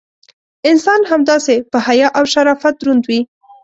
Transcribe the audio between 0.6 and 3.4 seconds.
انسان همداسې: په حیا او شرافت دروند وي.